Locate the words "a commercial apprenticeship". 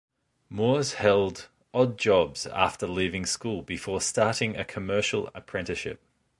4.57-6.01